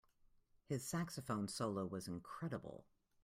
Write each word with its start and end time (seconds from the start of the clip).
His 0.65 0.83
saxophone 0.83 1.47
solo 1.47 1.85
was 1.85 2.07
incredible. 2.07 2.87